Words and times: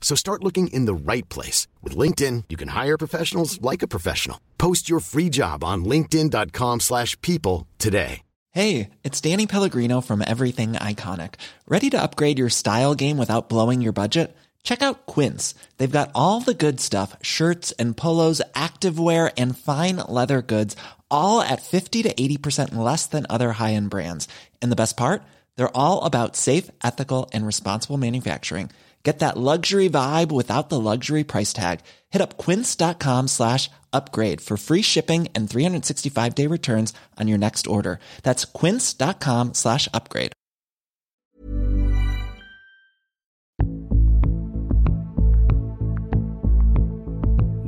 So 0.00 0.16
start 0.16 0.42
looking 0.42 0.66
in 0.68 0.86
the 0.86 0.94
right 0.94 1.28
place. 1.28 1.68
With 1.82 1.94
LinkedIn, 1.96 2.44
you 2.48 2.56
can 2.56 2.68
hire 2.68 2.98
professionals 2.98 3.62
like 3.62 3.82
a 3.84 3.88
professional. 3.88 4.40
Post 4.58 4.90
your 4.90 4.98
free 4.98 5.28
job 5.28 5.62
on 5.62 5.84
linkedin.com 5.84 6.80
slash 6.80 7.20
people 7.20 7.68
today. 7.78 8.22
Hey, 8.52 8.90
it's 9.04 9.20
Danny 9.20 9.46
Pellegrino 9.46 10.00
from 10.00 10.24
Everything 10.26 10.72
Iconic. 10.72 11.34
Ready 11.68 11.88
to 11.90 12.02
upgrade 12.02 12.36
your 12.36 12.48
style 12.50 12.96
game 12.96 13.16
without 13.16 13.48
blowing 13.48 13.80
your 13.80 13.92
budget? 13.92 14.36
Check 14.64 14.82
out 14.82 15.06
Quince. 15.06 15.54
They've 15.76 15.98
got 15.98 16.10
all 16.16 16.40
the 16.40 16.52
good 16.52 16.80
stuff, 16.80 17.16
shirts 17.22 17.70
and 17.78 17.96
polos, 17.96 18.42
activewear, 18.56 19.32
and 19.38 19.56
fine 19.56 19.98
leather 19.98 20.42
goods, 20.42 20.74
all 21.08 21.40
at 21.40 21.62
50 21.62 22.02
to 22.02 22.12
80% 22.12 22.74
less 22.74 23.06
than 23.06 23.24
other 23.30 23.52
high-end 23.52 23.88
brands. 23.88 24.26
And 24.60 24.72
the 24.72 24.76
best 24.76 24.96
part? 24.96 25.22
They're 25.54 25.76
all 25.76 26.04
about 26.04 26.34
safe, 26.34 26.70
ethical, 26.82 27.30
and 27.32 27.46
responsible 27.46 27.98
manufacturing. 27.98 28.70
Get 29.02 29.20
that 29.20 29.36
luxury 29.36 29.88
vibe 29.88 30.30
without 30.30 30.68
the 30.68 30.78
luxury 30.78 31.24
price 31.24 31.52
tag. 31.52 31.80
Hit 32.10 32.22
up 32.22 32.36
quince.com 32.36 33.28
slash 33.28 33.70
upgrade 33.92 34.40
for 34.40 34.56
free 34.56 34.82
shipping 34.82 35.28
and 35.34 35.48
365 35.48 36.34
day 36.34 36.46
returns 36.46 36.92
on 37.20 37.28
your 37.28 37.38
next 37.38 37.66
order. 37.66 37.98
That's 38.22 38.44
quince.com 38.44 39.54
slash 39.54 39.88
upgrade. 39.94 40.32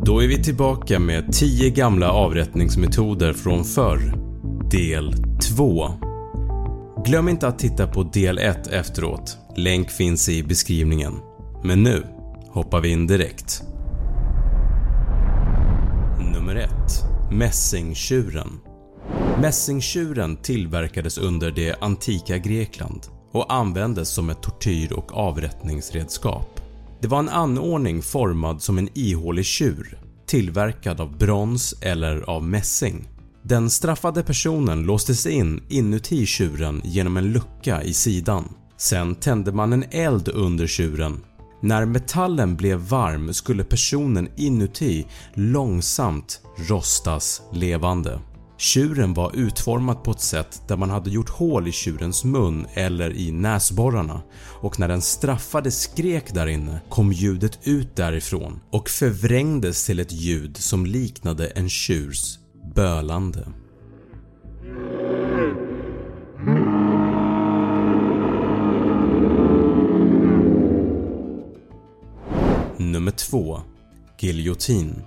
Då 0.05 0.23
är 0.23 0.29
vi 0.29 0.43
tillbaka 0.43 0.99
med 0.99 1.33
10 1.33 1.71
gamla 1.71 2.13
avrättningsmetoder 2.13 3.33
från 3.33 3.65
förr. 3.65 4.15
Del 4.71 5.15
2. 5.57 5.89
Glöm 7.05 7.29
inte 7.29 7.49
att 7.49 7.59
titta 7.59 7.87
på 7.87 8.03
del 8.03 8.39
1 8.39 8.67
efteråt. 8.67 9.42
Länk 9.57 9.91
finns 9.91 10.29
i 10.29 10.43
beskrivningen. 10.43 11.15
Men 11.65 11.83
nu 11.83 12.07
hoppar 12.49 12.81
vi 12.81 12.89
in 12.89 13.07
direkt. 13.07 13.63
Nummer 16.33 16.55
1. 16.57 16.71
Mässingtjuren 17.31 18.61
Mässingtjuren 19.41 20.37
tillverkades 20.37 21.19
under 21.19 21.51
det 21.51 21.77
antika 21.81 22.39
Grekland 22.39 23.07
och 23.33 23.53
användes 23.53 24.09
som 24.09 24.31
ett 24.31 24.43
tortyr 24.43 24.93
och 24.93 25.13
avrättningsredskap. 25.13 26.61
Det 27.01 27.09
var 27.09 27.19
en 27.19 27.29
anordning 27.29 28.03
formad 28.03 28.63
som 28.63 28.79
en 28.79 28.89
ihålig 28.95 29.45
tjur 29.45 29.99
tillverkad 30.33 31.01
av 31.01 31.19
brons 31.19 31.75
eller 31.81 32.21
av 32.21 32.43
mässing. 32.45 33.09
Den 33.43 33.71
straffade 33.71 34.23
personen 34.23 34.83
låstes 34.83 35.27
in 35.27 35.63
inuti 35.69 36.27
tjuren 36.27 36.81
genom 36.85 37.17
en 37.17 37.33
lucka 37.33 37.83
i 37.83 37.95
sidan. 37.95 38.45
Sen 38.83 39.15
tände 39.15 39.53
man 39.53 39.73
en 39.73 39.85
eld 39.91 40.29
under 40.29 40.67
tjuren. 40.67 41.21
När 41.61 41.85
metallen 41.85 42.57
blev 42.57 42.79
varm 42.79 43.35
skulle 43.35 43.65
personen 43.65 44.29
inuti 44.37 45.07
långsamt 45.35 46.41
rostas 46.69 47.43
levande. 47.53 48.21
Tjuren 48.59 49.15
var 49.15 49.37
utformad 49.37 50.05
på 50.05 50.11
ett 50.11 50.21
sätt 50.21 50.63
där 50.69 50.77
man 50.77 50.91
hade 50.91 51.11
gjort 51.11 51.29
hål 51.29 51.69
i 51.69 51.73
tjurens 51.73 52.25
mun 52.25 52.67
eller 52.75 53.13
i 53.13 53.33
näsborrarna 53.33 54.23
och 54.61 54.81
när 54.81 54.89
den 54.89 55.03
straffade 55.03 55.71
skrek 55.71 56.35
där 56.35 56.47
inne 56.47 56.81
kom 56.89 57.13
ljudet 57.13 57.59
ut 57.63 57.97
därifrån 57.97 58.61
och 58.71 58.89
förvrängdes 58.89 59.87
till 59.87 60.01
ett 60.01 60.13
ljud 60.13 60.57
som 60.57 60.87
liknade 60.87 61.47
en 61.47 61.69
tjurs 61.69 62.39
bölande. 62.75 63.49
Giljotin 74.23 75.03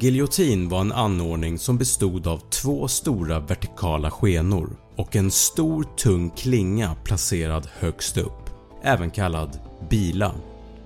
Giljotin 0.00 0.68
var 0.68 0.80
en 0.80 0.92
anordning 0.92 1.58
som 1.58 1.78
bestod 1.78 2.26
av 2.26 2.38
två 2.50 2.88
stora 2.88 3.40
vertikala 3.40 4.10
skenor 4.10 4.76
och 4.96 5.16
en 5.16 5.30
stor 5.30 5.86
tung 5.96 6.30
klinga 6.30 6.94
placerad 7.04 7.68
högst 7.78 8.16
upp, 8.16 8.50
även 8.82 9.10
kallad 9.10 9.58
bila. 9.90 10.34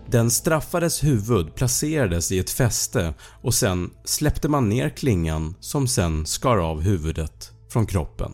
Den 0.07 0.31
straffades 0.31 1.05
huvud 1.05 1.55
placerades 1.55 2.33
i 2.33 2.39
ett 2.39 2.51
fäste 2.51 3.15
och 3.43 3.55
sen 3.55 3.91
släppte 4.05 4.49
man 4.49 4.69
ner 4.69 4.89
klingan 4.89 5.55
som 5.61 5.89
sen 5.89 6.27
skar 6.27 6.57
av 6.57 6.81
huvudet 6.81 7.53
från 7.69 7.87
kroppen. 7.87 8.33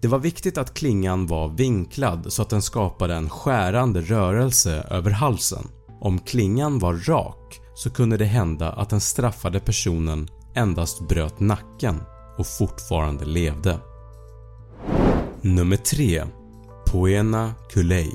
Det 0.00 0.08
var 0.08 0.18
viktigt 0.18 0.58
att 0.58 0.74
klingan 0.74 1.26
var 1.26 1.48
vinklad 1.48 2.32
så 2.32 2.42
att 2.42 2.50
den 2.50 2.62
skapade 2.62 3.14
en 3.14 3.30
skärande 3.30 4.00
rörelse 4.00 4.86
över 4.90 5.10
halsen. 5.10 5.68
Om 6.00 6.18
klingan 6.18 6.78
var 6.78 6.94
rak 6.94 7.60
så 7.76 7.90
kunde 7.90 8.16
det 8.16 8.24
hända 8.24 8.72
att 8.72 8.90
den 8.90 9.00
straffade 9.00 9.60
personen 9.60 10.28
endast 10.54 11.08
bröt 11.08 11.40
nacken 11.40 12.02
och 12.38 12.46
fortfarande 12.46 13.24
levde. 13.24 13.78
Nummer 15.40 15.76
3 15.76 16.24
Poena 16.86 17.54
Kulei 17.70 18.12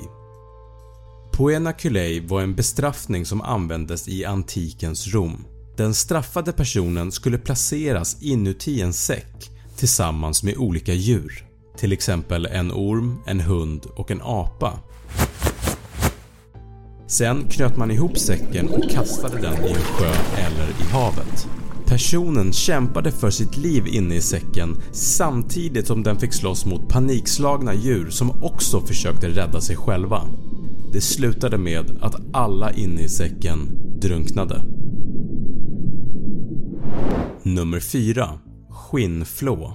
Poena 1.32 1.72
Kulei 1.72 2.20
var 2.20 2.42
en 2.42 2.54
bestraffning 2.54 3.26
som 3.26 3.40
användes 3.40 4.08
i 4.08 4.24
antikens 4.24 5.14
Rom. 5.14 5.44
Den 5.76 5.94
straffade 5.94 6.52
personen 6.52 7.12
skulle 7.12 7.38
placeras 7.38 8.22
inuti 8.22 8.80
en 8.80 8.92
säck 8.92 9.50
tillsammans 9.76 10.42
med 10.42 10.56
olika 10.56 10.92
djur, 10.92 11.46
till 11.76 11.92
exempel 11.92 12.46
en 12.46 12.72
orm, 12.72 13.18
en 13.26 13.40
hund 13.40 13.86
och 13.96 14.10
en 14.10 14.20
apa. 14.22 14.78
Sen 17.06 17.48
knöt 17.48 17.76
man 17.76 17.90
ihop 17.90 18.18
säcken 18.18 18.68
och 18.68 18.90
kastade 18.90 19.40
den 19.40 19.64
i 19.64 19.68
en 19.68 19.74
sjö 19.74 20.12
eller 20.36 20.68
i 20.68 20.92
havet. 20.92 21.48
Personen 21.86 22.52
kämpade 22.52 23.12
för 23.12 23.30
sitt 23.30 23.56
liv 23.56 23.86
inne 23.86 24.14
i 24.14 24.20
säcken 24.20 24.76
samtidigt 24.92 25.86
som 25.86 26.02
den 26.02 26.18
fick 26.18 26.32
slåss 26.32 26.66
mot 26.66 26.88
panikslagna 26.88 27.74
djur 27.74 28.10
som 28.10 28.42
också 28.42 28.80
försökte 28.80 29.28
rädda 29.28 29.60
sig 29.60 29.76
själva. 29.76 30.22
Det 30.92 31.00
slutade 31.00 31.58
med 31.58 31.98
att 32.00 32.16
alla 32.32 32.72
inne 32.72 33.00
i 33.02 33.08
säcken 33.08 33.58
drunknade. 34.00 34.62
Nummer 37.42 37.80
4 37.80 38.28
Skinnflå 38.70 39.74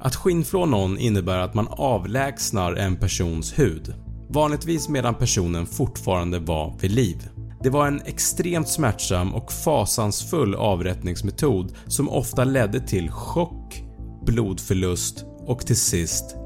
Att 0.00 0.16
skinnflå 0.16 0.66
någon 0.66 0.98
innebär 0.98 1.38
att 1.38 1.54
man 1.54 1.68
avlägsnar 1.70 2.72
en 2.72 2.96
persons 2.96 3.58
hud, 3.58 3.94
vanligtvis 4.32 4.88
medan 4.88 5.14
personen 5.14 5.66
fortfarande 5.66 6.38
var 6.38 6.74
vid 6.80 6.90
liv. 6.90 7.28
Det 7.62 7.70
var 7.70 7.86
en 7.86 8.00
extremt 8.04 8.68
smärtsam 8.68 9.34
och 9.34 9.52
fasansfull 9.52 10.54
avrättningsmetod 10.54 11.74
som 11.86 12.08
ofta 12.08 12.44
ledde 12.44 12.80
till 12.80 13.10
chock, 13.10 13.82
blodförlust 14.26 15.24
och 15.46 15.66
till 15.66 15.76
sist 15.76 16.36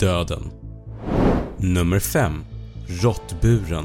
döden. 0.00 0.50
Nummer 1.58 2.00
5 2.00 2.44
Råttburen 3.02 3.84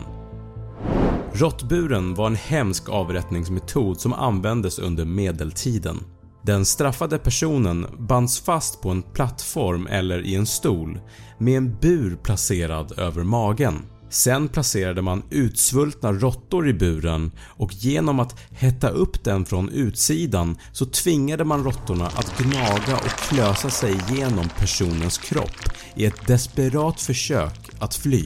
Råttburen 1.33 2.13
var 2.13 2.27
en 2.27 2.35
hemsk 2.35 2.89
avrättningsmetod 2.89 4.01
som 4.01 4.13
användes 4.13 4.79
under 4.79 5.05
medeltiden. 5.05 5.99
Den 6.41 6.65
straffade 6.65 7.17
personen 7.17 7.87
bands 7.99 8.39
fast 8.39 8.81
på 8.81 8.89
en 8.89 9.01
plattform 9.01 9.87
eller 9.87 10.21
i 10.21 10.35
en 10.35 10.45
stol 10.45 10.99
med 11.37 11.57
en 11.57 11.75
bur 11.79 12.15
placerad 12.15 12.99
över 12.99 13.23
magen. 13.23 13.85
Sen 14.09 14.47
placerade 14.47 15.01
man 15.01 15.23
utsvultna 15.29 16.13
råttor 16.13 16.69
i 16.69 16.73
buren 16.73 17.31
och 17.45 17.73
genom 17.73 18.19
att 18.19 18.39
hetta 18.51 18.89
upp 18.89 19.23
den 19.23 19.45
från 19.45 19.69
utsidan 19.69 20.57
så 20.71 20.85
tvingade 20.85 21.43
man 21.43 21.63
råttorna 21.63 22.07
att 22.07 22.37
gnaga 22.37 22.97
och 22.97 23.19
klösa 23.29 23.69
sig 23.69 23.91
igenom 24.09 24.49
personens 24.57 25.17
kropp 25.17 25.59
i 25.95 26.05
ett 26.05 26.27
desperat 26.27 27.01
försök 27.01 27.69
att 27.79 27.95
fly. 27.95 28.25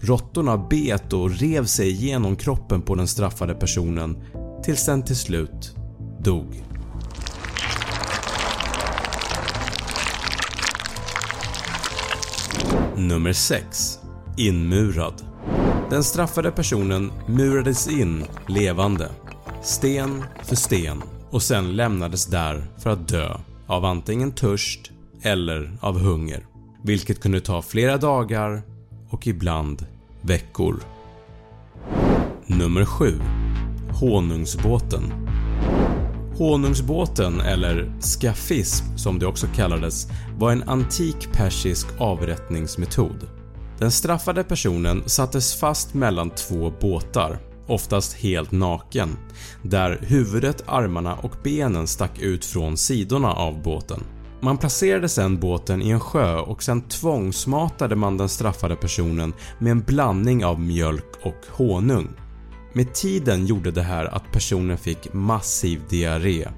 Råttorna 0.00 0.56
bet 0.56 1.12
och 1.12 1.30
rev 1.30 1.64
sig 1.64 1.88
igenom 1.88 2.36
kroppen 2.36 2.82
på 2.82 2.94
den 2.94 3.08
straffade 3.08 3.54
personen 3.54 4.16
tills 4.64 4.86
den 4.86 5.04
till 5.04 5.16
slut 5.16 5.76
dog. 6.24 6.65
Nummer 12.98 13.32
6. 13.32 13.98
Inmurad. 14.36 15.14
Den 15.90 16.04
straffade 16.04 16.50
personen 16.50 17.12
murades 17.26 17.88
in 17.88 18.24
levande, 18.48 19.10
sten 19.62 20.24
för 20.42 20.56
sten 20.56 21.02
och 21.30 21.42
sen 21.42 21.76
lämnades 21.76 22.26
där 22.26 22.64
för 22.78 22.90
att 22.90 23.08
dö 23.08 23.36
av 23.66 23.84
antingen 23.84 24.32
törst 24.32 24.90
eller 25.22 25.78
av 25.80 25.98
hunger, 25.98 26.46
vilket 26.82 27.20
kunde 27.20 27.40
ta 27.40 27.62
flera 27.62 27.96
dagar 27.96 28.62
och 29.10 29.26
ibland 29.26 29.86
veckor. 30.20 30.76
Nummer 32.46 32.84
7. 32.84 33.20
Honungsbåten 34.00 35.25
Honungsbåten, 36.38 37.40
eller 37.40 37.92
skafism 38.00 38.96
som 38.96 39.18
det 39.18 39.26
också 39.26 39.46
kallades, 39.54 40.06
var 40.38 40.52
en 40.52 40.68
antik 40.68 41.32
persisk 41.32 41.86
avrättningsmetod. 41.98 43.28
Den 43.78 43.90
straffade 43.90 44.44
personen 44.44 45.02
sattes 45.06 45.54
fast 45.54 45.94
mellan 45.94 46.30
två 46.30 46.72
båtar, 46.80 47.38
oftast 47.66 48.14
helt 48.14 48.52
naken, 48.52 49.16
där 49.62 49.98
huvudet, 50.02 50.64
armarna 50.66 51.14
och 51.14 51.32
benen 51.44 51.86
stack 51.86 52.18
ut 52.18 52.44
från 52.44 52.76
sidorna 52.76 53.32
av 53.32 53.62
båten. 53.62 54.00
Man 54.40 54.58
placerade 54.58 55.08
sen 55.08 55.40
båten 55.40 55.82
i 55.82 55.90
en 55.90 56.00
sjö 56.00 56.36
och 56.36 56.62
sen 56.62 56.82
tvångsmatade 56.82 57.96
man 57.96 58.16
den 58.16 58.28
straffade 58.28 58.76
personen 58.76 59.32
med 59.58 59.70
en 59.70 59.80
blandning 59.80 60.44
av 60.44 60.60
mjölk 60.60 61.12
och 61.22 61.46
honung. 61.50 62.08
Med 62.76 62.94
tiden 62.94 63.46
gjorde 63.46 63.70
det 63.70 63.82
här 63.82 64.04
att 64.04 64.32
personen 64.32 64.78
fick 64.78 65.12
massiv 65.12 65.80
diarré, 65.88 66.48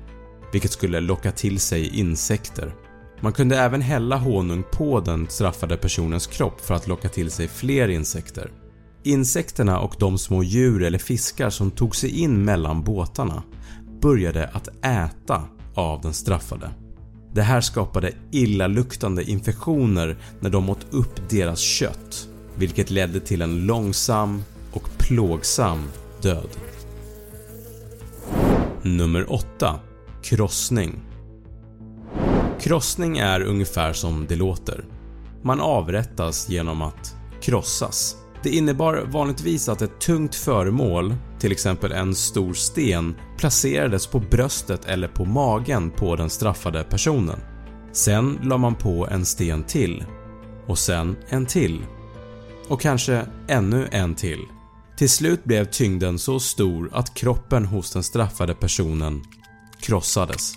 vilket 0.52 0.72
skulle 0.72 1.00
locka 1.00 1.32
till 1.32 1.60
sig 1.60 1.98
insekter. 1.98 2.74
Man 3.20 3.32
kunde 3.32 3.58
även 3.58 3.82
hälla 3.82 4.16
honung 4.16 4.64
på 4.72 5.00
den 5.00 5.26
straffade 5.28 5.76
personens 5.76 6.26
kropp 6.26 6.60
för 6.60 6.74
att 6.74 6.88
locka 6.88 7.08
till 7.08 7.30
sig 7.30 7.48
fler 7.48 7.88
insekter. 7.88 8.50
Insekterna 9.02 9.80
och 9.80 9.94
de 9.98 10.18
små 10.18 10.42
djur 10.42 10.82
eller 10.82 10.98
fiskar 10.98 11.50
som 11.50 11.70
tog 11.70 11.96
sig 11.96 12.20
in 12.20 12.44
mellan 12.44 12.82
båtarna 12.82 13.42
började 14.00 14.48
att 14.52 14.68
äta 14.84 15.44
av 15.74 16.00
den 16.00 16.14
straffade. 16.14 16.70
Det 17.34 17.42
här 17.42 17.60
skapade 17.60 18.12
illaluktande 18.30 19.30
infektioner 19.30 20.16
när 20.40 20.50
de 20.50 20.70
åt 20.70 20.86
upp 20.90 21.30
deras 21.30 21.60
kött 21.60 22.28
vilket 22.54 22.90
ledde 22.90 23.20
till 23.20 23.42
en 23.42 23.66
långsam 23.66 24.42
och 24.72 24.88
plågsam 24.98 25.88
död. 26.22 26.48
Nummer 28.82 29.32
8. 29.32 29.80
Krossning 30.22 31.00
Krossning 32.60 33.18
är 33.18 33.40
ungefär 33.40 33.92
som 33.92 34.26
det 34.28 34.36
låter. 34.36 34.84
Man 35.42 35.60
avrättas 35.60 36.48
genom 36.48 36.82
att 36.82 37.14
krossas. 37.40 38.16
Det 38.42 38.50
innebar 38.50 39.04
vanligtvis 39.06 39.68
att 39.68 39.82
ett 39.82 40.00
tungt 40.00 40.34
föremål, 40.34 41.14
till 41.38 41.52
exempel 41.52 41.92
en 41.92 42.14
stor 42.14 42.54
sten, 42.54 43.14
placerades 43.38 44.06
på 44.06 44.18
bröstet 44.18 44.84
eller 44.84 45.08
på 45.08 45.24
magen 45.24 45.90
på 45.90 46.16
den 46.16 46.30
straffade 46.30 46.84
personen. 46.84 47.40
Sen 47.92 48.38
la 48.42 48.56
man 48.56 48.74
på 48.74 49.06
en 49.10 49.24
sten 49.24 49.64
till 49.64 50.04
och 50.66 50.78
sen 50.78 51.16
en 51.28 51.46
till 51.46 51.86
och 52.68 52.80
kanske 52.80 53.26
ännu 53.48 53.88
en 53.90 54.14
till. 54.14 54.40
Till 54.98 55.10
slut 55.10 55.44
blev 55.44 55.64
tyngden 55.64 56.18
så 56.18 56.40
stor 56.40 56.90
att 56.92 57.14
kroppen 57.14 57.64
hos 57.64 57.92
den 57.92 58.02
straffade 58.02 58.54
personen 58.54 59.22
krossades. 59.80 60.52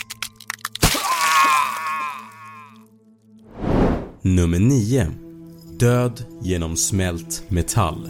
Nummer 4.22 4.60
9. 4.60 5.08
Död 5.80 6.26
genom 6.42 6.76
smält 6.76 7.44
metall. 7.48 8.10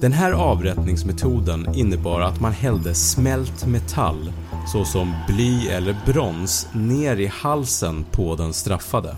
Den 0.00 0.12
här 0.12 0.32
avrättningsmetoden 0.32 1.74
innebar 1.74 2.20
att 2.20 2.40
man 2.40 2.52
hällde 2.52 2.94
smält 2.94 3.66
metall 3.66 4.32
såsom 4.72 5.14
bly 5.28 5.68
eller 5.68 5.96
brons 6.06 6.66
ner 6.74 7.16
i 7.16 7.26
halsen 7.26 8.04
på 8.12 8.36
den 8.36 8.52
straffade. 8.52 9.16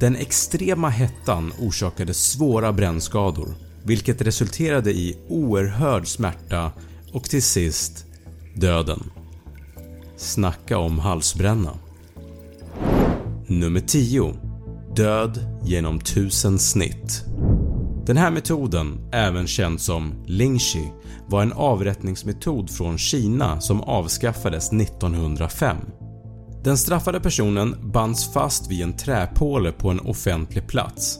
Den 0.00 0.16
extrema 0.16 0.88
hettan 0.88 1.52
orsakade 1.58 2.14
svåra 2.14 2.72
brännskador 2.72 3.54
vilket 3.84 4.20
resulterade 4.20 4.90
i 4.90 5.16
oerhörd 5.28 6.08
smärta 6.08 6.72
och 7.12 7.24
till 7.24 7.42
sist 7.42 8.06
döden. 8.56 9.02
Snacka 10.16 10.78
om 10.78 10.98
halsbränna. 10.98 11.78
Nummer 13.46 13.80
10 13.80 14.34
Död 14.96 15.60
genom 15.64 16.00
tusen 16.00 16.58
snitt. 16.58 17.24
Den 18.06 18.16
här 18.16 18.30
metoden, 18.30 19.08
även 19.12 19.46
känd 19.46 19.80
som 19.80 20.14
Lingxi, 20.26 20.92
var 21.26 21.42
en 21.42 21.52
avrättningsmetod 21.52 22.70
från 22.70 22.98
Kina 22.98 23.60
som 23.60 23.80
avskaffades 23.80 24.72
1905. 24.72 25.76
Den 26.64 26.78
straffade 26.78 27.20
personen 27.20 27.90
bands 27.92 28.32
fast 28.32 28.70
vid 28.70 28.82
en 28.82 28.96
träpåle 28.96 29.72
på 29.72 29.90
en 29.90 30.00
offentlig 30.00 30.66
plats. 30.66 31.18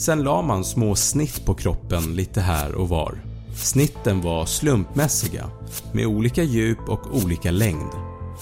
Sen 0.00 0.22
la 0.22 0.42
man 0.42 0.64
små 0.64 0.94
snitt 0.94 1.44
på 1.46 1.54
kroppen 1.54 2.14
lite 2.14 2.40
här 2.40 2.74
och 2.74 2.88
var. 2.88 3.14
Snitten 3.54 4.20
var 4.20 4.46
slumpmässiga 4.46 5.50
med 5.92 6.06
olika 6.06 6.42
djup 6.42 6.88
och 6.88 7.16
olika 7.16 7.50
längd. 7.50 7.92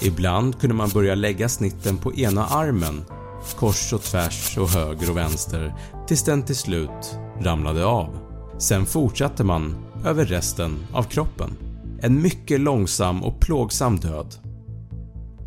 Ibland 0.01 0.59
kunde 0.59 0.75
man 0.75 0.89
börja 0.89 1.15
lägga 1.15 1.49
snitten 1.49 1.97
på 1.97 2.13
ena 2.13 2.45
armen 2.45 3.05
kors 3.55 3.93
och 3.93 4.01
tvärs 4.01 4.57
och 4.57 4.69
höger 4.69 5.09
och 5.09 5.17
vänster 5.17 5.73
tills 6.07 6.23
den 6.23 6.43
till 6.43 6.55
slut 6.55 7.19
ramlade 7.41 7.85
av. 7.85 8.17
Sen 8.57 8.85
fortsatte 8.85 9.43
man 9.43 9.75
över 10.05 10.25
resten 10.25 10.77
av 10.93 11.03
kroppen. 11.03 11.57
En 12.01 12.21
mycket 12.21 12.59
långsam 12.59 13.23
och 13.23 13.39
plågsam 13.39 13.99
död. 13.99 14.35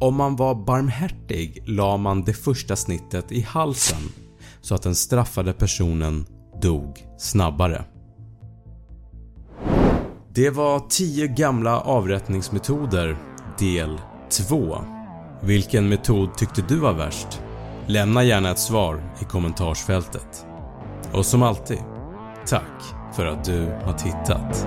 Om 0.00 0.14
man 0.14 0.36
var 0.36 0.54
barmhärtig 0.54 1.62
la 1.66 1.96
man 1.96 2.24
det 2.24 2.34
första 2.34 2.76
snittet 2.76 3.32
i 3.32 3.40
halsen 3.40 4.21
så 4.62 4.74
att 4.74 4.82
den 4.82 4.94
straffade 4.94 5.52
personen 5.52 6.26
dog 6.62 7.06
snabbare. 7.18 7.84
Det 10.34 10.50
var 10.50 10.80
10 10.88 11.28
gamla 11.28 11.80
avrättningsmetoder 11.80 13.16
del 13.58 14.00
2. 14.48 14.78
Vilken 15.42 15.88
metod 15.88 16.34
tyckte 16.34 16.62
du 16.68 16.76
var 16.76 16.92
värst? 16.92 17.42
Lämna 17.86 18.24
gärna 18.24 18.50
ett 18.50 18.58
svar 18.58 19.02
i 19.20 19.24
kommentarsfältet. 19.24 20.46
Och 21.12 21.26
som 21.26 21.42
alltid, 21.42 21.78
tack 22.46 22.82
för 23.16 23.26
att 23.26 23.44
du 23.44 23.66
har 23.84 23.92
tittat. 23.92 24.66